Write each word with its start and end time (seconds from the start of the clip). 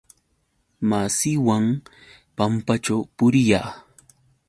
Masiiwan 0.89 1.65
pampaćhuumi 2.35 3.09
puriyaa. 3.17 3.69